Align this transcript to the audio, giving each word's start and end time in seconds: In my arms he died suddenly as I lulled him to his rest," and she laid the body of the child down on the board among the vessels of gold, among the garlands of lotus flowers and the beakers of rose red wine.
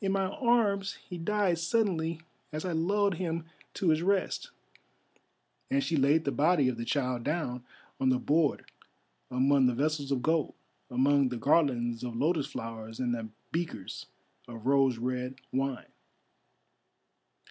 In 0.00 0.10
my 0.12 0.24
arms 0.30 0.94
he 1.06 1.18
died 1.18 1.58
suddenly 1.58 2.22
as 2.50 2.64
I 2.64 2.72
lulled 2.72 3.16
him 3.16 3.44
to 3.74 3.90
his 3.90 4.00
rest," 4.00 4.50
and 5.70 5.84
she 5.84 5.96
laid 5.98 6.24
the 6.24 6.32
body 6.32 6.70
of 6.70 6.78
the 6.78 6.86
child 6.86 7.24
down 7.24 7.62
on 8.00 8.08
the 8.08 8.18
board 8.18 8.64
among 9.30 9.66
the 9.66 9.74
vessels 9.74 10.10
of 10.10 10.22
gold, 10.22 10.54
among 10.88 11.28
the 11.28 11.36
garlands 11.36 12.02
of 12.02 12.16
lotus 12.16 12.46
flowers 12.46 13.00
and 13.00 13.14
the 13.14 13.28
beakers 13.50 14.06
of 14.48 14.64
rose 14.66 14.96
red 14.96 15.34
wine. 15.52 15.92